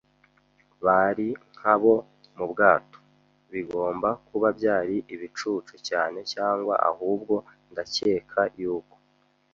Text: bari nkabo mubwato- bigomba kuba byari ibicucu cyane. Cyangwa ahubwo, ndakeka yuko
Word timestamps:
bari 0.85 1.27
nkabo 1.55 1.93
mubwato- 2.37 2.97
bigomba 3.51 4.09
kuba 4.27 4.47
byari 4.57 4.95
ibicucu 5.13 5.75
cyane. 5.89 6.19
Cyangwa 6.31 6.73
ahubwo, 6.89 7.33
ndakeka 7.71 8.41
yuko 8.59 8.95